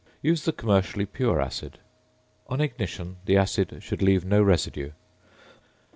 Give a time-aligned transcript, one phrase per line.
[0.23, 1.77] Use the commercially pure acid.
[2.47, 4.93] On ignition the acid should leave no residue.